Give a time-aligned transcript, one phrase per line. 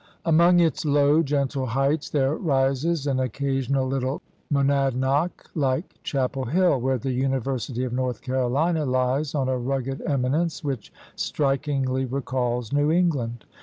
[0.25, 6.97] Among its low gentle heights there rises an occasional little monadnock like Chapel Hill, where
[6.97, 13.45] the University of North Carolina lies on a rugged eminence which strikingly recalls New England.